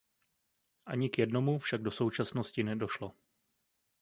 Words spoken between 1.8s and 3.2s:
do současnosti nedošlo.